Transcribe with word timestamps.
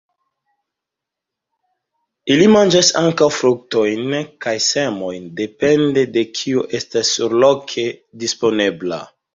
Ili 2.35 2.47
manĝas 2.55 2.89
ankaŭ 3.03 3.29
fruktojn 3.41 4.17
kaj 4.47 4.57
semojn, 4.71 5.31
depende 5.45 6.09
de 6.19 6.27
kio 6.43 6.69
estas 6.81 7.15
surloke 7.21 7.91
disponebla. 8.25 9.05